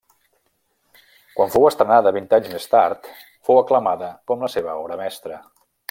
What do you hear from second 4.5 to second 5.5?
seva obra mestra.